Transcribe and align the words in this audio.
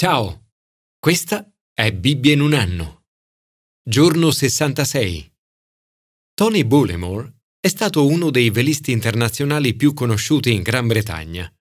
Ciao, 0.00 0.50
questa 1.00 1.44
è 1.74 1.92
Bibbia 1.92 2.32
in 2.32 2.40
un 2.40 2.52
anno. 2.54 3.06
Giorno 3.82 4.30
66. 4.30 5.28
Tony 6.34 6.62
Bullimore 6.62 7.38
è 7.58 7.66
stato 7.66 8.06
uno 8.06 8.30
dei 8.30 8.50
velisti 8.50 8.92
internazionali 8.92 9.74
più 9.74 9.94
conosciuti 9.94 10.52
in 10.52 10.62
Gran 10.62 10.86
Bretagna. 10.86 11.52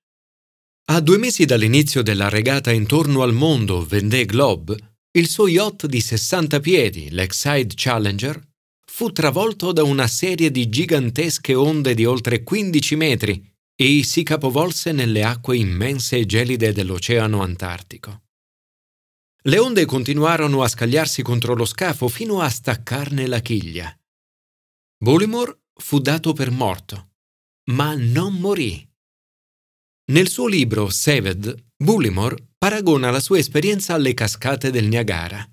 A 0.92 1.02
due 1.02 1.18
mesi 1.18 1.46
dall'inizio 1.46 2.04
della 2.04 2.30
regata 2.30 2.72
intorno 2.72 3.24
al 3.24 3.34
mondo 3.34 3.84
Vendée 3.84 4.26
Globe, 4.26 5.00
il 5.18 5.28
suo 5.28 5.48
yacht 5.48 5.88
di 5.88 6.00
60 6.00 6.60
piedi, 6.60 7.10
l'Exide 7.10 7.74
Challenger, 7.74 8.40
fu 8.86 9.12
travolto 9.12 9.72
da 9.72 9.82
una 9.82 10.06
serie 10.06 10.52
di 10.52 10.70
gigantesche 10.70 11.56
onde 11.56 11.96
di 11.96 12.06
oltre 12.06 12.44
15 12.44 12.96
metri 12.98 13.52
e 13.76 14.04
si 14.04 14.22
capovolse 14.22 14.92
nelle 14.92 15.24
acque 15.24 15.58
immense 15.58 16.18
e 16.18 16.28
gelide 16.28 16.72
dell'Oceano 16.72 17.42
Antartico. 17.42 18.26
Le 19.48 19.60
onde 19.60 19.86
continuarono 19.86 20.62
a 20.62 20.68
scagliarsi 20.68 21.22
contro 21.22 21.56
lo 21.56 21.64
scafo 21.64 22.10
fino 22.10 22.42
a 22.42 22.50
staccarne 22.50 23.28
la 23.28 23.40
chiglia. 23.40 23.98
Bullimore 25.02 25.68
fu 25.74 26.00
dato 26.00 26.34
per 26.34 26.52
morto, 26.52 27.12
ma 27.72 27.96
non 27.96 28.34
morì. 28.34 28.86
Nel 30.12 30.28
suo 30.28 30.48
libro 30.48 30.90
Saved, 30.90 31.64
Bullimore 31.82 32.50
paragona 32.58 33.10
la 33.10 33.22
sua 33.22 33.38
esperienza 33.38 33.94
alle 33.94 34.14
cascate 34.14 34.70
del 34.70 34.88
Niagara. 34.88 35.50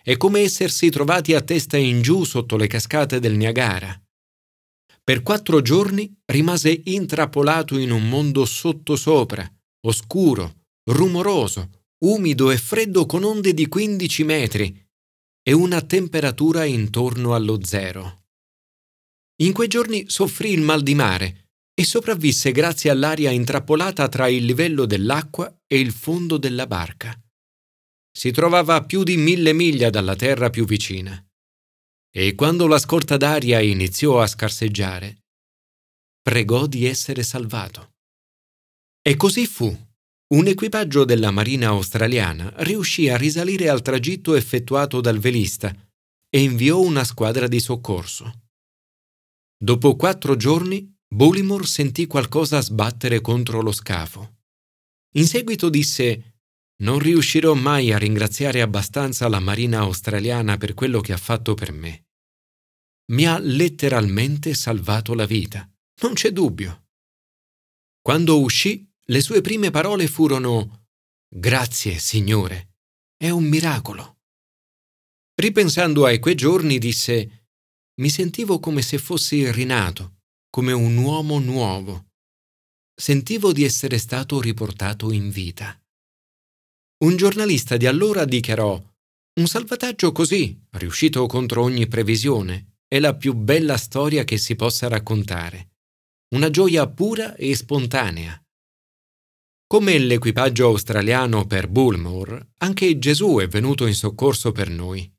È 0.00 0.16
come 0.16 0.40
essersi 0.40 0.88
trovati 0.88 1.34
a 1.34 1.40
testa 1.40 1.76
in 1.76 2.02
giù 2.02 2.22
sotto 2.22 2.56
le 2.56 2.68
cascate 2.68 3.18
del 3.18 3.34
Niagara. 3.34 4.00
Per 5.02 5.22
quattro 5.22 5.60
giorni 5.60 6.22
rimase 6.26 6.82
intrappolato 6.84 7.78
in 7.78 7.90
un 7.90 8.08
mondo 8.08 8.44
sottosopra, 8.44 9.52
oscuro, 9.86 10.66
rumoroso, 10.84 11.81
umido 12.02 12.50
e 12.50 12.58
freddo 12.58 13.06
con 13.06 13.22
onde 13.22 13.54
di 13.54 13.68
15 13.68 14.24
metri 14.24 14.86
e 15.42 15.52
una 15.52 15.80
temperatura 15.82 16.64
intorno 16.64 17.34
allo 17.34 17.64
zero. 17.64 18.24
In 19.42 19.52
quei 19.52 19.68
giorni 19.68 20.08
soffrì 20.08 20.52
il 20.52 20.60
mal 20.60 20.82
di 20.82 20.94
mare 20.94 21.50
e 21.74 21.84
sopravvisse 21.84 22.52
grazie 22.52 22.90
all'aria 22.90 23.30
intrappolata 23.30 24.08
tra 24.08 24.28
il 24.28 24.44
livello 24.44 24.84
dell'acqua 24.84 25.52
e 25.66 25.80
il 25.80 25.92
fondo 25.92 26.36
della 26.36 26.66
barca. 26.66 27.18
Si 28.14 28.30
trovava 28.30 28.74
a 28.74 28.84
più 28.84 29.04
di 29.04 29.16
mille 29.16 29.52
miglia 29.52 29.88
dalla 29.88 30.14
terra 30.14 30.50
più 30.50 30.64
vicina. 30.64 31.24
E 32.14 32.34
quando 32.34 32.66
la 32.66 32.78
scorta 32.78 33.16
d'aria 33.16 33.60
iniziò 33.60 34.20
a 34.20 34.26
scarseggiare, 34.26 35.22
pregò 36.20 36.66
di 36.66 36.84
essere 36.84 37.22
salvato. 37.22 37.94
E 39.00 39.16
così 39.16 39.46
fu 39.46 39.74
un 40.32 40.46
equipaggio 40.46 41.04
della 41.04 41.30
Marina 41.30 41.68
australiana 41.68 42.52
riuscì 42.58 43.08
a 43.08 43.16
risalire 43.16 43.68
al 43.68 43.82
tragitto 43.82 44.34
effettuato 44.34 45.00
dal 45.00 45.18
velista 45.18 45.74
e 46.28 46.40
inviò 46.40 46.80
una 46.80 47.04
squadra 47.04 47.46
di 47.46 47.60
soccorso. 47.60 48.40
Dopo 49.56 49.94
quattro 49.94 50.34
giorni, 50.36 50.90
Bullimore 51.06 51.66
sentì 51.66 52.06
qualcosa 52.06 52.62
sbattere 52.62 53.20
contro 53.20 53.60
lo 53.60 53.72
scafo. 53.72 54.38
In 55.16 55.26
seguito 55.26 55.68
disse 55.68 56.38
Non 56.82 56.98
riuscirò 56.98 57.52
mai 57.52 57.92
a 57.92 57.98
ringraziare 57.98 58.62
abbastanza 58.62 59.28
la 59.28 59.38
Marina 59.38 59.80
australiana 59.80 60.56
per 60.56 60.72
quello 60.72 61.00
che 61.00 61.12
ha 61.12 61.18
fatto 61.18 61.52
per 61.52 61.72
me. 61.72 62.06
Mi 63.12 63.26
ha 63.26 63.38
letteralmente 63.38 64.54
salvato 64.54 65.12
la 65.12 65.26
vita, 65.26 65.70
non 66.00 66.14
c'è 66.14 66.32
dubbio. 66.32 66.86
Quando 68.00 68.40
uscì, 68.40 68.90
le 69.06 69.20
sue 69.20 69.40
prime 69.40 69.70
parole 69.70 70.06
furono 70.06 70.86
Grazie, 71.28 71.98
Signore, 71.98 72.76
è 73.16 73.30
un 73.30 73.44
miracolo. 73.44 74.18
Ripensando 75.34 76.04
ai 76.04 76.18
quei 76.18 76.34
giorni 76.34 76.78
disse 76.78 77.46
Mi 78.00 78.10
sentivo 78.10 78.60
come 78.60 78.82
se 78.82 78.98
fossi 78.98 79.50
rinato, 79.50 80.18
come 80.50 80.72
un 80.72 80.96
uomo 80.98 81.38
nuovo. 81.38 82.10
Sentivo 82.94 83.52
di 83.52 83.64
essere 83.64 83.98
stato 83.98 84.40
riportato 84.40 85.10
in 85.10 85.30
vita. 85.30 85.76
Un 87.04 87.16
giornalista 87.16 87.76
di 87.76 87.86
allora 87.86 88.24
dichiarò 88.24 88.80
Un 89.40 89.46
salvataggio 89.46 90.12
così, 90.12 90.62
riuscito 90.72 91.26
contro 91.26 91.62
ogni 91.62 91.88
previsione, 91.88 92.76
è 92.86 93.00
la 93.00 93.16
più 93.16 93.32
bella 93.32 93.78
storia 93.78 94.22
che 94.22 94.36
si 94.36 94.54
possa 94.54 94.86
raccontare. 94.86 95.70
Una 96.34 96.50
gioia 96.50 96.86
pura 96.88 97.34
e 97.34 97.56
spontanea. 97.56 98.36
Come 99.72 99.96
l'equipaggio 99.96 100.66
australiano 100.66 101.46
per 101.46 101.66
Bullmore, 101.66 102.52
anche 102.58 102.98
Gesù 102.98 103.38
è 103.38 103.48
venuto 103.48 103.86
in 103.86 103.94
soccorso 103.94 104.52
per 104.52 104.68
noi. 104.68 105.10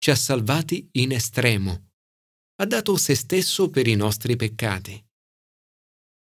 Ci 0.00 0.10
ha 0.10 0.16
salvati 0.16 0.88
in 0.94 1.12
estremo. 1.12 1.92
Ha 2.56 2.66
dato 2.66 2.96
se 2.96 3.14
stesso 3.14 3.70
per 3.70 3.86
i 3.86 3.94
nostri 3.94 4.34
peccati. 4.34 5.00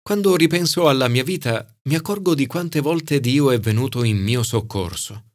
Quando 0.02 0.36
ripenso 0.36 0.86
alla 0.86 1.08
mia 1.08 1.24
vita, 1.24 1.66
mi 1.84 1.94
accorgo 1.94 2.34
di 2.34 2.44
quante 2.44 2.80
volte 2.80 3.20
Dio 3.20 3.50
è 3.50 3.58
venuto 3.58 4.04
in 4.04 4.18
mio 4.18 4.42
soccorso. 4.42 5.30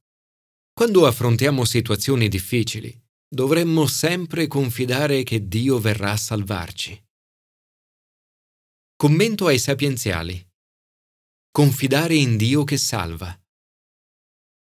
Quando 0.71 1.07
affrontiamo 1.07 1.65
situazioni 1.65 2.27
difficili, 2.27 2.95
dovremmo 3.27 3.87
sempre 3.87 4.45
confidare 4.45 5.23
che 5.23 5.47
Dio 5.47 5.79
verrà 5.79 6.11
a 6.11 6.17
salvarci. 6.17 7.03
Commento 8.95 9.47
ai 9.47 9.57
sapienziali. 9.57 10.52
Confidare 11.55 12.15
in 12.15 12.35
Dio 12.35 12.63
che 12.63 12.77
salva. 12.77 13.31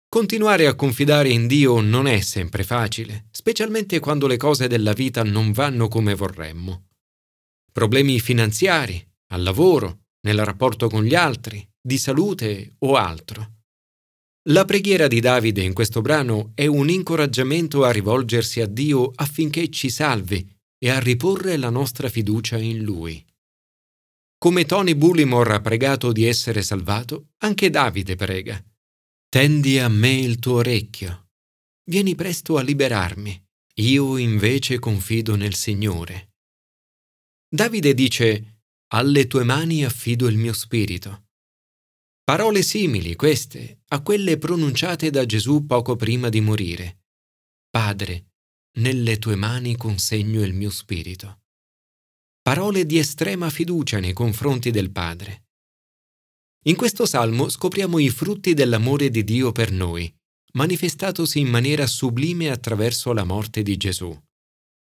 Continuare 0.10 0.68
a 0.68 0.76
confidare 0.76 1.30
in 1.30 1.48
Dio 1.48 1.80
non 1.80 2.06
è 2.06 2.20
sempre 2.20 2.66
facile, 2.66 3.30
specialmente 3.32 4.00
quando 4.00 4.28
le 4.28 4.36
cose 4.36 4.68
della 4.68 4.92
vita 4.92 5.24
non 5.24 5.54
vanno 5.54 5.88
come 5.88 6.16
vorremmo. 6.16 6.88
Problemi 7.72 8.20
finanziari, 8.20 9.02
al 9.28 9.42
lavoro, 9.42 10.08
nel 10.28 10.44
rapporto 10.44 10.90
con 10.90 11.06
gli 11.06 11.16
altri, 11.16 11.66
di 11.82 11.98
salute 11.98 12.76
o 12.80 12.96
altro. 12.96 13.60
La 14.50 14.66
preghiera 14.66 15.08
di 15.08 15.22
Davide 15.22 15.62
in 15.62 15.72
questo 15.72 16.02
brano 16.02 16.52
è 16.56 16.66
un 16.66 16.90
incoraggiamento 16.90 17.86
a 17.86 17.92
rivolgersi 17.92 18.60
a 18.60 18.68
Dio 18.68 19.14
affinché 19.16 19.70
ci 19.70 19.90
salvi 19.90 20.46
e 20.78 20.90
a 20.90 21.00
riporre 21.00 21.56
la 21.56 21.70
nostra 21.70 22.10
fiducia 22.10 22.58
in 22.58 22.84
Lui. 22.84 23.26
Come 24.44 24.66
Tony 24.66 24.96
Bullimore 24.96 25.54
ha 25.54 25.62
pregato 25.62 26.12
di 26.12 26.26
essere 26.26 26.64
salvato, 26.64 27.34
anche 27.44 27.70
Davide 27.70 28.16
prega. 28.16 28.60
Tendi 29.30 29.78
a 29.78 29.88
me 29.88 30.16
il 30.16 30.40
tuo 30.40 30.56
orecchio. 30.56 31.28
Vieni 31.88 32.16
presto 32.16 32.58
a 32.58 32.64
liberarmi. 32.64 33.40
Io 33.76 34.18
invece 34.18 34.80
confido 34.80 35.36
nel 35.36 35.54
Signore. 35.54 36.32
Davide 37.48 37.94
dice, 37.94 38.64
Alle 38.94 39.28
tue 39.28 39.44
mani 39.44 39.86
affido 39.86 40.28
il 40.28 40.38
mio 40.38 40.54
spirito. 40.54 41.28
Parole 42.24 42.64
simili 42.64 43.14
queste 43.16 43.82
a 43.90 44.02
quelle 44.02 44.40
pronunciate 44.40 45.12
da 45.12 45.24
Gesù 45.24 45.68
poco 45.68 45.96
prima 45.96 46.30
di 46.30 46.42
morire. 46.42 47.04
Padre, 47.70 48.32
nelle 48.80 49.20
tue 49.20 49.36
mani 49.36 49.78
consegno 49.78 50.42
il 50.42 50.56
mio 50.56 50.72
spirito 50.72 51.41
parole 52.42 52.88
di 52.88 52.98
estrema 52.98 53.50
fiducia 53.52 54.00
nei 54.00 54.14
confronti 54.14 54.72
del 54.72 54.92
Padre. 54.92 55.46
In 56.66 56.76
questo 56.76 57.06
salmo 57.06 57.50
scopriamo 57.50 58.00
i 58.00 58.10
frutti 58.10 58.54
dell'amore 58.54 59.10
di 59.10 59.24
Dio 59.24 59.52
per 59.52 59.72
noi, 59.72 60.12
manifestatosi 60.54 61.40
in 61.40 61.48
maniera 61.48 61.86
sublime 61.86 62.50
attraverso 62.50 63.14
la 63.14 63.24
morte 63.24 63.62
di 63.62 63.78
Gesù. 63.78 64.16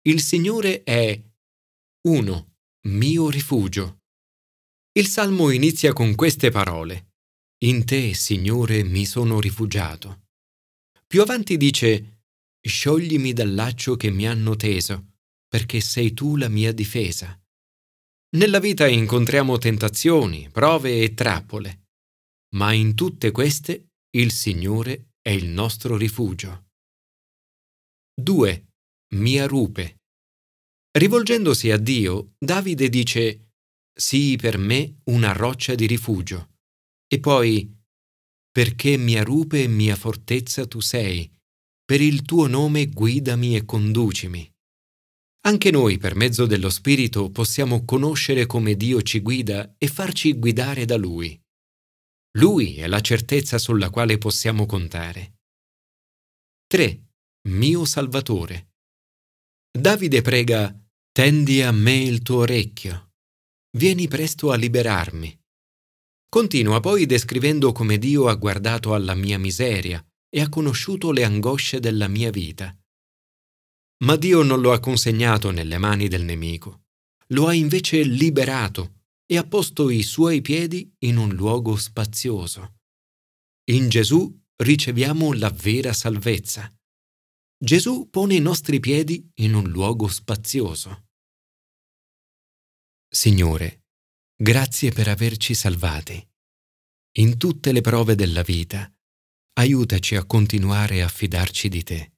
Il 0.04 0.22
Signore 0.22 0.84
è 0.84 1.20
1. 2.08 2.54
Mio 2.88 3.30
rifugio. 3.30 4.02
Il 4.94 5.08
salmo 5.08 5.50
inizia 5.50 5.94
con 5.94 6.16
queste 6.16 6.50
parole. 6.50 7.14
In 7.64 7.86
te, 7.86 8.14
Signore, 8.14 8.84
mi 8.84 9.06
sono 9.06 9.40
rifugiato. 9.40 10.28
Più 11.08 11.22
avanti 11.22 11.58
dice, 11.58 12.24
Scioglimi 12.60 13.34
dal 13.34 13.54
laccio 13.54 13.96
che 13.96 14.12
mi 14.12 14.28
hanno 14.28 14.56
teso 14.56 15.12
perché 15.52 15.82
sei 15.82 16.14
tu 16.14 16.38
la 16.38 16.48
mia 16.48 16.72
difesa. 16.72 17.38
Nella 18.34 18.60
vita 18.60 18.88
incontriamo 18.88 19.58
tentazioni, 19.58 20.50
prove 20.50 21.02
e 21.02 21.14
trappole, 21.14 21.88
ma 22.56 22.72
in 22.72 22.96
tutte 22.96 23.32
queste 23.32 23.88
il 24.16 24.32
Signore 24.32 25.10
è 25.22 25.32
il 25.32 25.48
nostro 25.48 25.98
rifugio. 25.98 26.68
2. 28.14 28.68
Mia 29.16 29.48
rupe. 29.48 29.98
Rivolgendosi 30.98 31.72
a 31.72 31.78
Dio, 31.78 32.32
Davide 32.38 32.88
dice, 32.88 33.50
Sii 33.94 34.38
per 34.38 34.58
me 34.58 35.02
una 35.06 35.34
roccia 35.34 35.76
di 35.76 35.86
rifugio. 35.86 36.52
E 37.08 37.20
poi, 37.20 37.70
perché 38.50 38.96
mia 38.96 39.24
rupe 39.24 39.64
e 39.64 39.68
mia 39.68 39.98
fortezza 39.98 40.66
tu 40.66 40.80
sei, 40.80 41.30
per 41.84 42.00
il 42.00 42.22
tuo 42.22 42.48
nome 42.48 42.88
guidami 42.88 43.58
e 43.58 43.66
conducimi. 43.66 44.51
Anche 45.44 45.72
noi, 45.72 45.98
per 45.98 46.16
mezzo 46.16 46.46
dello 46.46 46.70
Spirito, 46.70 47.32
possiamo 47.32 47.84
conoscere 47.84 48.46
come 48.46 48.76
Dio 48.76 49.02
ci 49.02 49.22
guida 49.22 49.74
e 49.78 49.88
farci 49.88 50.34
guidare 50.34 50.86
da 50.86 50.98
Lui. 50.98 51.40
Lui 52.38 52.76
è 52.78 52.88
la 52.88 53.02
certezza 53.02 53.58
sulla 53.58 53.90
quale 53.90 54.18
possiamo 54.20 54.66
contare. 54.68 55.40
3. 56.68 57.06
Mio 57.50 57.86
Salvatore. 57.86 58.76
Davide 59.72 60.22
prega, 60.22 60.74
tendi 61.12 61.62
a 61.62 61.72
me 61.72 61.96
il 61.96 62.22
tuo 62.22 62.40
orecchio. 62.40 63.14
Vieni 63.78 64.08
presto 64.08 64.52
a 64.52 64.56
liberarmi. 64.56 65.40
Continua 66.30 66.80
poi 66.80 67.06
descrivendo 67.06 67.72
come 67.72 67.98
Dio 67.98 68.28
ha 68.28 68.36
guardato 68.36 68.94
alla 68.94 69.16
mia 69.16 69.40
miseria 69.40 70.06
e 70.30 70.40
ha 70.40 70.50
conosciuto 70.50 71.12
le 71.12 71.24
angosce 71.24 71.80
della 71.80 72.08
mia 72.08 72.30
vita. 72.30 72.74
Ma 74.04 74.16
Dio 74.16 74.42
non 74.42 74.62
lo 74.62 74.74
ha 74.74 74.80
consegnato 74.80 75.52
nelle 75.52 75.78
mani 75.78 76.08
del 76.08 76.24
nemico, 76.24 76.86
lo 77.28 77.48
ha 77.48 77.54
invece 77.54 78.02
liberato 78.04 79.04
e 79.26 79.38
ha 79.38 79.44
posto 79.46 79.90
i 79.90 80.04
suoi 80.04 80.42
piedi 80.42 80.94
in 81.00 81.18
un 81.18 81.34
luogo 81.34 81.76
spazioso. 81.76 82.80
In 83.72 83.90
Gesù 83.90 84.40
riceviamo 84.58 85.34
la 85.34 85.50
vera 85.50 85.94
salvezza. 85.94 86.70
Gesù 87.58 88.10
pone 88.10 88.36
i 88.36 88.40
nostri 88.40 88.80
piedi 88.80 89.32
in 89.36 89.54
un 89.54 89.70
luogo 89.70 90.08
spazioso. 90.08 91.10
Signore, 93.08 93.84
grazie 94.36 94.92
per 94.92 95.08
averci 95.08 95.54
salvati. 95.54 96.28
In 97.20 97.38
tutte 97.38 97.72
le 97.72 97.82
prove 97.82 98.16
della 98.16 98.42
vita, 98.42 98.92
aiutaci 99.60 100.16
a 100.16 100.26
continuare 100.26 101.04
a 101.04 101.08
fidarci 101.08 101.70
di 101.70 101.84
te. 101.84 102.14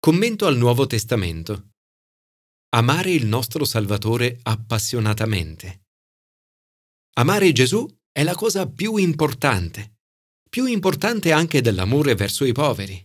Commento 0.00 0.46
al 0.46 0.56
Nuovo 0.56 0.86
Testamento. 0.86 1.70
Amare 2.76 3.10
il 3.10 3.26
nostro 3.26 3.64
Salvatore 3.64 4.38
appassionatamente. 4.42 5.86
Amare 7.14 7.50
Gesù 7.50 7.84
è 8.12 8.22
la 8.22 8.36
cosa 8.36 8.68
più 8.68 8.94
importante, 8.94 9.96
più 10.48 10.66
importante 10.66 11.32
anche 11.32 11.60
dell'amore 11.60 12.14
verso 12.14 12.44
i 12.44 12.52
poveri. 12.52 13.04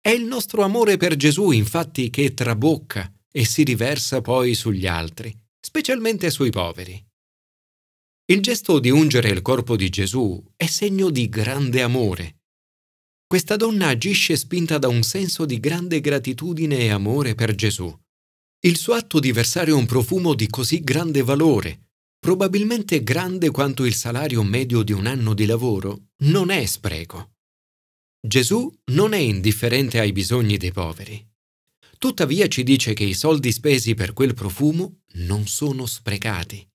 È 0.00 0.08
il 0.08 0.24
nostro 0.24 0.64
amore 0.64 0.96
per 0.96 1.14
Gesù, 1.14 1.52
infatti, 1.52 2.10
che 2.10 2.34
trabocca 2.34 3.08
e 3.30 3.44
si 3.44 3.62
riversa 3.62 4.20
poi 4.20 4.54
sugli 4.54 4.88
altri, 4.88 5.32
specialmente 5.60 6.28
sui 6.30 6.50
poveri. 6.50 7.02
Il 8.32 8.42
gesto 8.42 8.80
di 8.80 8.90
ungere 8.90 9.28
il 9.28 9.42
corpo 9.42 9.76
di 9.76 9.88
Gesù 9.90 10.42
è 10.56 10.66
segno 10.66 11.08
di 11.10 11.28
grande 11.28 11.82
amore. 11.82 12.40
Questa 13.26 13.56
donna 13.56 13.88
agisce 13.88 14.36
spinta 14.36 14.78
da 14.78 14.88
un 14.88 15.02
senso 15.02 15.44
di 15.44 15.58
grande 15.58 16.00
gratitudine 16.00 16.78
e 16.78 16.90
amore 16.90 17.34
per 17.34 17.54
Gesù. 17.54 17.92
Il 18.60 18.76
suo 18.76 18.94
atto 18.94 19.20
di 19.20 19.32
versare 19.32 19.72
un 19.72 19.86
profumo 19.86 20.34
di 20.34 20.46
così 20.48 20.80
grande 20.80 21.22
valore, 21.22 21.90
probabilmente 22.18 23.02
grande 23.02 23.50
quanto 23.50 23.84
il 23.84 23.94
salario 23.94 24.42
medio 24.42 24.82
di 24.82 24.92
un 24.92 25.06
anno 25.06 25.34
di 25.34 25.46
lavoro, 25.46 26.10
non 26.24 26.50
è 26.50 26.64
spreco. 26.64 27.32
Gesù 28.26 28.72
non 28.92 29.12
è 29.12 29.18
indifferente 29.18 29.98
ai 29.98 30.12
bisogni 30.12 30.56
dei 30.56 30.72
poveri. 30.72 31.22
Tuttavia 31.98 32.48
ci 32.48 32.62
dice 32.62 32.94
che 32.94 33.04
i 33.04 33.14
soldi 33.14 33.52
spesi 33.52 33.94
per 33.94 34.14
quel 34.14 34.32
profumo 34.32 35.02
non 35.16 35.46
sono 35.46 35.84
sprecati. 35.84 36.66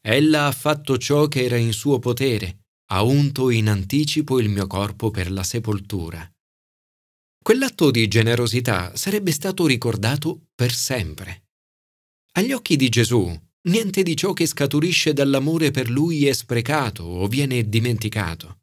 Ella 0.00 0.46
ha 0.46 0.52
fatto 0.52 0.98
ciò 0.98 1.26
che 1.28 1.44
era 1.44 1.56
in 1.56 1.72
suo 1.72 1.98
potere, 1.98 2.66
ha 2.90 3.02
unto 3.02 3.50
in 3.50 3.68
anticipo 3.68 4.40
il 4.40 4.48
mio 4.48 4.66
corpo 4.66 5.10
per 5.10 5.30
la 5.30 5.42
sepoltura. 5.42 6.30
Quell'atto 7.42 7.90
di 7.90 8.08
generosità 8.08 8.96
sarebbe 8.96 9.30
stato 9.30 9.66
ricordato 9.66 10.48
per 10.54 10.72
sempre. 10.72 11.48
Agli 12.32 12.52
occhi 12.52 12.76
di 12.76 12.88
Gesù, 12.88 13.30
niente 13.68 14.02
di 14.02 14.16
ciò 14.16 14.32
che 14.32 14.46
scaturisce 14.46 15.12
dall'amore 15.12 15.70
per 15.70 15.90
lui 15.90 16.26
è 16.26 16.32
sprecato 16.32 17.04
o 17.04 17.26
viene 17.26 17.68
dimenticato. 17.68 18.60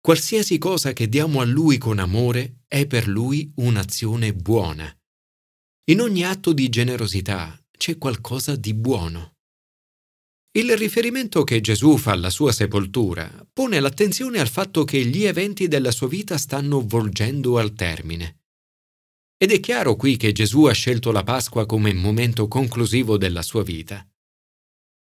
Qualsiasi 0.00 0.58
cosa 0.58 0.92
che 0.92 1.08
diamo 1.08 1.40
a 1.40 1.44
lui 1.44 1.78
con 1.78 1.98
amore 1.98 2.64
è 2.66 2.86
per 2.86 3.06
lui 3.06 3.52
un'azione 3.56 4.34
buona. 4.34 4.94
In 5.90 6.00
ogni 6.00 6.24
atto 6.24 6.52
di 6.52 6.68
generosità 6.68 7.58
c'è 7.76 7.98
qualcosa 7.98 8.56
di 8.56 8.74
buono. 8.74 9.31
Il 10.54 10.76
riferimento 10.76 11.44
che 11.44 11.62
Gesù 11.62 11.96
fa 11.96 12.12
alla 12.12 12.28
sua 12.28 12.52
sepoltura 12.52 13.46
pone 13.50 13.80
l'attenzione 13.80 14.38
al 14.38 14.48
fatto 14.48 14.84
che 14.84 15.02
gli 15.02 15.24
eventi 15.24 15.66
della 15.66 15.90
sua 15.90 16.08
vita 16.08 16.36
stanno 16.36 16.86
volgendo 16.86 17.56
al 17.56 17.72
termine. 17.72 18.40
Ed 19.38 19.50
è 19.50 19.60
chiaro 19.60 19.96
qui 19.96 20.18
che 20.18 20.32
Gesù 20.32 20.64
ha 20.64 20.72
scelto 20.72 21.10
la 21.10 21.22
Pasqua 21.22 21.64
come 21.64 21.94
momento 21.94 22.48
conclusivo 22.48 23.16
della 23.16 23.40
sua 23.40 23.62
vita. 23.62 24.06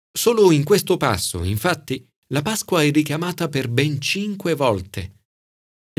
Solo 0.10 0.52
in 0.52 0.64
questo 0.64 0.96
passo, 0.96 1.44
infatti, 1.44 2.08
la 2.28 2.42
Pasqua 2.42 2.82
è 2.82 2.90
richiamata 2.90 3.50
per 3.50 3.68
ben 3.68 4.00
cinque 4.00 4.54
volte. 4.54 5.24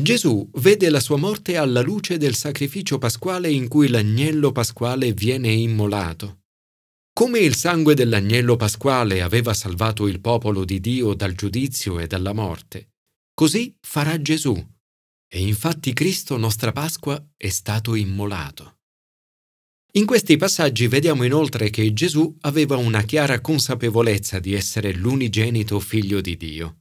Gesù 0.00 0.48
vede 0.54 0.88
la 0.88 1.00
sua 1.00 1.18
morte 1.18 1.58
alla 1.58 1.82
luce 1.82 2.16
del 2.16 2.34
sacrificio 2.34 2.96
pasquale 2.96 3.50
in 3.50 3.68
cui 3.68 3.88
l'agnello 3.88 4.50
pasquale 4.50 5.12
viene 5.12 5.52
immolato. 5.52 6.44
Come 7.18 7.38
il 7.38 7.54
sangue 7.54 7.94
dell'agnello 7.94 8.56
pasquale 8.56 9.22
aveva 9.22 9.54
salvato 9.54 10.06
il 10.06 10.20
popolo 10.20 10.66
di 10.66 10.80
Dio 10.80 11.14
dal 11.14 11.32
giudizio 11.32 11.98
e 11.98 12.06
dalla 12.06 12.34
morte, 12.34 12.90
così 13.32 13.74
farà 13.80 14.20
Gesù. 14.20 14.54
E 15.26 15.40
infatti 15.40 15.94
Cristo, 15.94 16.36
nostra 16.36 16.72
Pasqua, 16.72 17.26
è 17.34 17.48
stato 17.48 17.94
immolato. 17.94 18.80
In 19.92 20.04
questi 20.04 20.36
passaggi 20.36 20.88
vediamo 20.88 21.24
inoltre 21.24 21.70
che 21.70 21.90
Gesù 21.94 22.36
aveva 22.42 22.76
una 22.76 23.00
chiara 23.00 23.40
consapevolezza 23.40 24.38
di 24.38 24.52
essere 24.52 24.92
l'unigenito 24.92 25.80
figlio 25.80 26.20
di 26.20 26.36
Dio. 26.36 26.80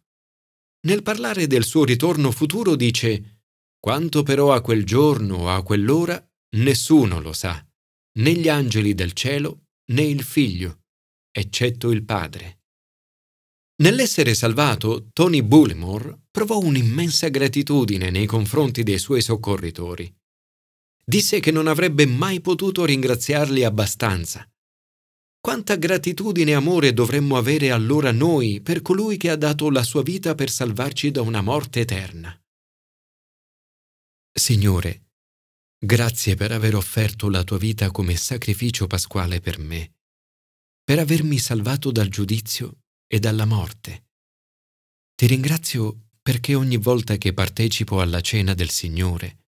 Nel 0.85 1.01
parlare 1.01 1.47
del 1.47 1.63
suo 1.63 1.85
ritorno 1.85 2.31
futuro 2.31 2.75
dice, 2.75 3.43
quanto 3.79 4.21
però 4.23 4.51
a 4.51 4.59
quel 4.59 4.83
giorno 4.83 5.43
o 5.43 5.49
a 5.49 5.63
quell'ora, 5.63 6.21
nessuno 6.57 7.21
lo 7.21 7.31
sa, 7.31 7.65
né 8.19 8.33
gli 8.33 8.49
angeli 8.49 8.93
del 8.93 9.13
cielo 9.13 9.61
né 9.91 10.01
il 10.01 10.23
figlio, 10.23 10.83
eccetto 11.31 11.91
il 11.91 12.03
padre. 12.03 12.59
Nell'essere 13.77 14.33
salvato, 14.33 15.09
Tony 15.11 15.41
Bullimore 15.41 16.27
provò 16.31 16.59
un'immensa 16.59 17.27
gratitudine 17.27 18.09
nei 18.09 18.25
confronti 18.25 18.83
dei 18.83 18.97
suoi 18.97 19.21
soccorritori. 19.21 20.13
Disse 21.03 21.39
che 21.39 21.51
non 21.51 21.67
avrebbe 21.67 22.05
mai 22.05 22.41
potuto 22.41 22.85
ringraziarli 22.85 23.63
abbastanza. 23.63 24.49
Quanta 25.39 25.75
gratitudine 25.75 26.51
e 26.51 26.55
amore 26.55 26.93
dovremmo 26.93 27.37
avere 27.37 27.69
allora 27.69 28.11
noi 28.11 28.61
per 28.61 28.81
colui 28.81 29.17
che 29.17 29.29
ha 29.29 29.35
dato 29.35 29.69
la 29.69 29.83
sua 29.83 30.01
vita 30.01 30.33
per 30.33 30.49
salvarci 30.49 31.11
da 31.11 31.21
una 31.21 31.41
morte 31.41 31.81
eterna. 31.81 32.35
Signore, 34.31 35.04
Grazie 35.85 36.33
per 36.33 36.51
aver 36.51 36.73
offerto 36.73 37.29
la 37.29 37.43
tua 37.43 37.59
vita 37.59 37.91
come 37.91 38.15
sacrificio 38.15 38.87
pasquale 38.87 39.39
per 39.39 39.59
me, 39.59 39.97
per 40.83 40.97
avermi 40.97 41.37
salvato 41.37 41.91
dal 41.91 42.07
giudizio 42.07 42.85
e 43.05 43.19
dalla 43.19 43.45
morte. 43.45 44.07
Ti 45.13 45.27
ringrazio 45.27 46.07
perché 46.23 46.55
ogni 46.55 46.77
volta 46.77 47.17
che 47.17 47.33
partecipo 47.33 48.01
alla 48.01 48.19
cena 48.21 48.55
del 48.55 48.71
Signore 48.71 49.43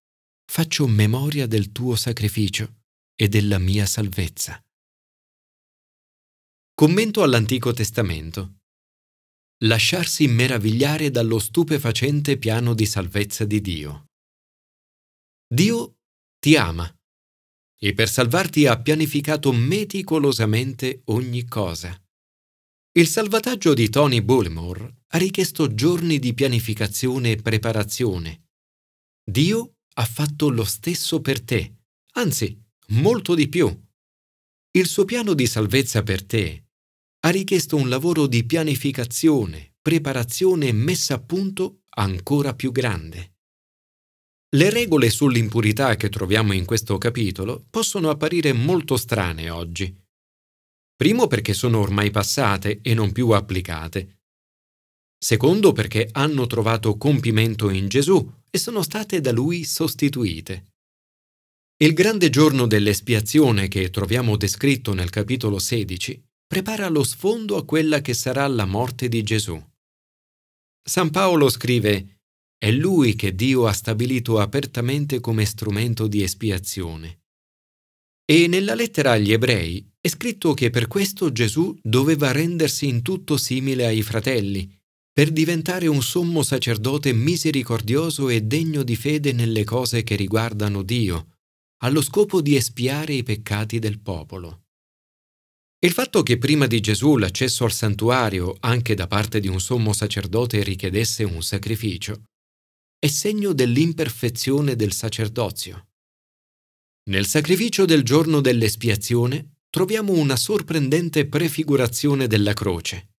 faccio 0.45 0.85
memoria 0.85 1.47
del 1.47 1.71
tuo 1.71 1.95
sacrificio 1.95 2.81
e 3.15 3.27
della 3.29 3.57
mia 3.57 3.87
salvezza. 3.87 4.63
Commento 6.75 7.23
all'Antico 7.23 7.73
Testamento. 7.73 8.59
Lasciarsi 9.63 10.27
meravigliare 10.27 11.09
dallo 11.09 11.39
stupefacente 11.39 12.37
piano 12.37 12.75
di 12.75 12.85
salvezza 12.85 13.43
di 13.43 13.59
Dio. 13.59 14.05
Dio 15.51 15.96
ti 16.47 16.55
ama 16.55 16.89
e 17.77 17.93
per 17.93 18.07
salvarti 18.07 18.67
ha 18.67 18.81
pianificato 18.81 19.51
meticolosamente 19.51 21.01
ogni 21.07 21.43
cosa. 21.45 21.93
Il 22.93 23.05
salvataggio 23.05 23.73
di 23.73 23.89
Tony 23.89 24.21
Bullimore 24.21 25.01
ha 25.07 25.17
richiesto 25.17 25.73
giorni 25.73 26.19
di 26.19 26.33
pianificazione 26.33 27.31
e 27.31 27.35
preparazione. 27.35 28.45
Dio 29.29 29.73
ha 29.95 30.05
fatto 30.05 30.47
lo 30.47 30.63
stesso 30.63 31.19
per 31.19 31.41
te, 31.41 31.79
anzi, 32.13 32.57
molto 32.91 33.35
di 33.35 33.49
più. 33.49 33.67
Il 34.71 34.87
suo 34.87 35.03
piano 35.03 35.33
di 35.33 35.47
salvezza 35.47 36.01
per 36.01 36.25
te 36.25 36.67
ha 37.25 37.29
richiesto 37.29 37.75
un 37.75 37.89
lavoro 37.89 38.25
di 38.25 38.45
pianificazione, 38.45 39.75
preparazione 39.81 40.67
e 40.67 40.71
messa 40.71 41.15
a 41.15 41.19
punto 41.19 41.81
ancora 41.89 42.55
più 42.55 42.71
grande. 42.71 43.36
Le 44.49 44.69
regole 44.69 45.09
sull'impurità 45.09 45.97
che 45.97 46.07
troviamo 46.07 46.53
in 46.53 46.63
questo 46.63 46.97
capitolo 46.97 47.65
possono 47.69 48.09
apparire 48.09 48.53
molto 48.53 48.95
strane 48.95 49.49
oggi. 49.49 49.93
Primo 50.95 51.27
perché 51.27 51.53
sono 51.53 51.79
ormai 51.79 52.11
passate 52.11 52.79
e 52.81 52.93
non 52.93 53.11
più 53.11 53.31
applicate. 53.31 54.21
Secondo 55.19 55.73
perché 55.73 56.07
hanno 56.13 56.47
trovato 56.47 56.95
compimento 56.95 57.69
in 57.69 57.89
Gesù 57.89 58.25
e 58.49 58.57
sono 58.57 58.83
state 58.83 59.19
da 59.19 59.33
lui 59.33 59.65
sostituite. 59.65 60.67
Il 61.83 61.91
grande 61.91 62.29
giorno 62.29 62.67
dell'espiazione 62.67 63.67
che 63.67 63.89
troviamo 63.89 64.37
descritto 64.37 64.93
nel 64.93 65.09
capitolo 65.09 65.59
16 65.59 66.23
prepara 66.47 66.87
lo 66.87 67.03
sfondo 67.03 67.57
a 67.57 67.65
quella 67.65 67.99
che 67.99 68.13
sarà 68.13 68.47
la 68.47 68.65
morte 68.65 69.09
di 69.09 69.21
Gesù. 69.23 69.61
San 70.81 71.09
Paolo 71.09 71.49
scrive, 71.49 72.16
è 72.59 72.71
lui 72.71 73.15
che 73.15 73.35
Dio 73.35 73.67
ha 73.67 73.71
stabilito 73.71 74.39
apertamente 74.39 75.19
come 75.19 75.45
strumento 75.45 76.07
di 76.07 76.23
espiazione. 76.23 77.19
E 78.25 78.47
nella 78.47 78.73
lettera 78.73 79.11
agli 79.11 79.31
ebrei 79.31 79.87
è 80.01 80.07
scritto 80.07 80.53
che 80.53 80.69
per 80.69 80.87
questo 80.87 81.31
Gesù 81.31 81.77
doveva 81.81 82.31
rendersi 82.31 82.87
in 82.87 83.03
tutto 83.03 83.37
simile 83.37 83.85
ai 83.85 84.01
fratelli, 84.01 84.75
per 85.13 85.31
diventare 85.31 85.87
un 85.87 86.01
sommo 86.01 86.43
sacerdote 86.43 87.13
misericordioso 87.13 88.29
e 88.29 88.41
degno 88.41 88.83
di 88.83 88.95
fede 88.95 89.33
nelle 89.33 89.63
cose 89.63 90.03
che 90.03 90.15
riguardano 90.15 90.81
Dio, 90.81 91.37
allo 91.83 92.01
scopo 92.01 92.41
di 92.41 92.55
espiare 92.55 93.13
i 93.13 93.23
peccati 93.23 93.79
del 93.79 93.99
popolo. 93.99 94.63
Il 95.79 95.91
fatto 95.91 96.23
che 96.23 96.39
prima 96.39 96.65
di 96.65 96.79
Gesù 96.79 97.17
l'accesso 97.17 97.63
al 97.63 97.71
santuario 97.71 98.57
anche 98.61 98.95
da 98.95 99.05
parte 99.05 99.39
di 99.39 99.47
un 99.47 99.59
sommo 99.59 99.93
sacerdote 99.93 100.63
richiedesse 100.63 101.23
un 101.23 101.43
sacrificio 101.43 102.23
è 102.99 103.07
segno 103.07 103.53
dell'imperfezione 103.53 104.75
del 104.75 104.91
sacerdozio. 104.91 105.89
Nel 107.09 107.27
sacrificio 107.27 107.85
del 107.85 108.01
giorno 108.01 108.41
dell'espiazione 108.41 109.57
troviamo 109.69 110.13
una 110.13 110.35
sorprendente 110.35 111.27
prefigurazione 111.27 112.25
della 112.25 112.53
croce. 112.53 113.11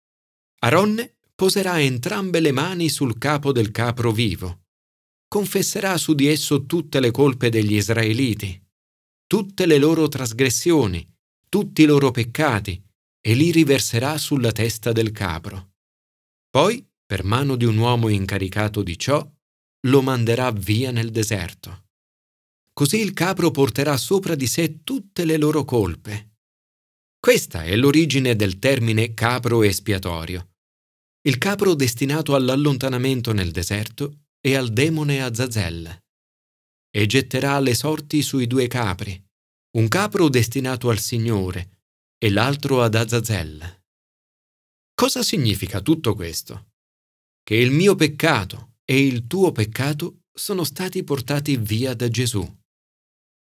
Aronne 0.62 1.18
poserà 1.36 1.80
entrambe 1.80 2.40
le 2.40 2.52
mani 2.52 2.90
sul 2.90 3.20
capo 3.20 3.52
del 3.52 3.70
capro 3.70 4.12
vivo. 4.12 4.64
Confesserà 5.28 5.98
su 5.98 6.16
di 6.16 6.26
esso 6.28 6.66
tutte 6.66 7.00
le 7.00 7.12
colpe 7.12 7.50
degli 7.50 7.76
israeliti, 7.76 8.60
tutte 9.28 9.68
le 9.68 9.78
loro 9.78 10.08
trasgressioni, 10.08 11.08
tutti 11.48 11.84
i 11.84 11.86
loro 11.86 12.10
peccati, 12.10 12.84
e 13.22 13.34
li 13.36 13.52
riverserà 13.52 14.18
sulla 14.18 14.52
testa 14.52 14.92
del 14.92 15.12
capro. 15.12 15.74
Poi, 16.50 16.84
per 17.06 17.24
mano 17.24 17.56
di 17.56 17.66
un 17.66 17.78
uomo 17.78 18.08
incaricato 18.08 18.82
di 18.82 18.98
ciò, 18.98 19.30
lo 19.88 20.02
manderà 20.02 20.52
via 20.52 20.92
nel 20.92 21.12
deserto. 21.12 21.86
Così 22.74 23.00
il 23.00 23.14
capro 23.14 23.52
porterà 23.52 23.98
sopra 23.98 24.36
di 24.36 24.48
sé 24.48 24.84
tutte 24.84 25.26
le 25.26 25.38
loro 25.38 25.66
colpe. 25.66 26.36
Questa 27.20 27.64
è 27.64 27.76
l'origine 27.76 28.36
del 28.36 28.60
termine 28.60 29.14
capro 29.14 29.64
espiatorio 29.64 30.50
il 31.28 31.38
capro 31.38 31.74
destinato 31.74 32.36
all'allontanamento 32.36 33.34
nel 33.34 33.52
deserto 33.52 34.28
e 34.40 34.56
al 34.56 34.72
demone 34.72 35.22
Azazel. 35.22 36.06
E 36.90 37.06
getterà 37.06 37.60
le 37.60 37.76
sorti 37.76 38.22
sui 38.22 38.48
due 38.48 38.68
capri, 38.68 39.22
un 39.76 39.90
capro 39.90 40.30
destinato 40.30 40.90
al 40.90 41.00
Signore 41.00 41.82
e 42.18 42.30
l'altro 42.30 42.82
ad 42.82 42.96
Azazel. 42.96 43.84
Cosa 44.94 45.22
significa 45.22 45.82
tutto 45.82 46.16
questo? 46.16 46.70
Che 47.44 47.56
il 47.56 47.72
mio 47.72 47.96
peccato 47.96 48.77
e 48.90 49.06
il 49.06 49.28
tuo 49.28 49.52
peccato 49.52 50.22
sono 50.34 50.64
stati 50.64 51.04
portati 51.04 51.58
via 51.58 51.94
da 51.94 52.08
Gesù. 52.08 52.42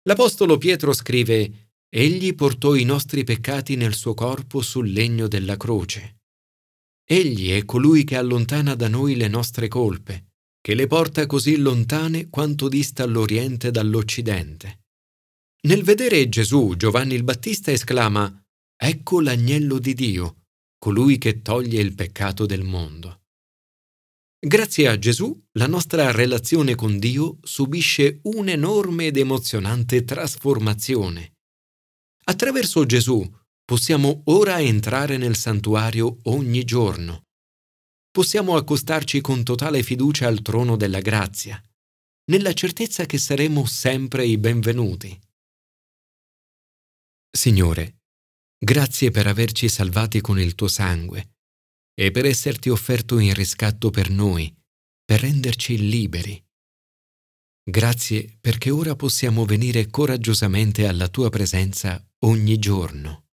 L'Apostolo 0.05 0.57
Pietro 0.57 0.95
scrive, 0.95 1.73
Egli 1.95 2.35
portò 2.35 2.75
i 2.75 2.85
nostri 2.85 3.25
peccati 3.25 3.77
nel 3.77 3.95
suo 3.95 4.15
corpo 4.15 4.63
sul 4.63 4.91
legno 4.91 5.29
della 5.29 5.59
croce. 5.59 6.23
Egli 7.07 7.51
è 7.51 7.67
colui 7.67 8.05
che 8.05 8.17
allontana 8.17 8.75
da 8.75 8.89
noi 8.89 9.17
le 9.17 9.29
nostre 9.29 9.69
colpe, 9.69 10.33
che 10.63 10.75
le 10.75 10.87
porta 10.87 11.27
così 11.27 11.57
lontane 11.57 12.31
quanto 12.31 12.69
dista 12.69 13.05
l'Oriente 13.05 13.71
dall'Occidente. 13.71 14.85
Nel 15.65 15.83
vedere 15.83 16.27
Gesù, 16.31 16.75
Giovanni 16.75 17.15
il 17.15 17.23
Battista 17.23 17.71
esclama, 17.71 18.43
Ecco 18.77 19.21
l'agnello 19.21 19.79
di 19.79 19.93
Dio, 19.93 20.47
colui 20.79 21.19
che 21.19 21.43
toglie 21.43 21.81
il 21.81 21.95
peccato 21.95 22.47
del 22.47 22.65
mondo. 22.65 23.24
Grazie 24.45 24.89
a 24.89 24.99
Gesù, 24.99 25.35
la 25.53 25.67
nostra 25.67 26.11
relazione 26.11 26.75
con 26.75 26.99
Dio 26.99 27.39
subisce 27.43 28.21
un'enorme 28.25 29.07
ed 29.07 29.17
emozionante 29.17 30.05
trasformazione. 30.05 31.33
Attraverso 32.25 32.85
Gesù 32.85 33.27
Possiamo 33.67 34.21
ora 34.25 34.61
entrare 34.61 35.17
nel 35.17 35.37
santuario 35.37 36.19
ogni 36.25 36.65
giorno. 36.65 37.23
Possiamo 38.11 38.57
accostarci 38.57 39.23
con 39.23 39.43
totale 39.43 39.83
fiducia 39.83 40.27
al 40.27 40.43
trono 40.43 40.77
della 40.77 41.01
grazia, 41.01 41.59
nella 42.31 42.53
certezza 42.53 43.07
che 43.07 43.17
saremo 43.17 43.65
sempre 43.65 44.27
i 44.27 44.37
benvenuti. 44.37 45.19
Signore, 47.31 48.03
grazie 48.59 49.11
per 49.11 49.27
averci 49.27 49.71
salvati 49.71 50.21
con 50.21 50.39
il 50.39 50.55
tuo 50.55 50.69
sangue 50.69 51.34
e 51.95 52.11
per 52.11 52.27
esserti 52.27 52.69
offerto 52.69 53.19
in 53.19 53.33
riscatto 53.35 53.91
per 53.91 54.11
noi, 54.11 54.55
per 55.05 55.21
renderci 55.21 55.89
liberi. 55.89 56.43
Grazie 57.67 58.37
perché 58.41 58.71
ora 58.71 58.95
possiamo 58.95 59.45
venire 59.45 59.89
coraggiosamente 59.89 60.87
alla 60.87 61.09
tua 61.09 61.31
presenza 61.31 62.05
ogni 62.25 62.59
giorno. 62.59 63.24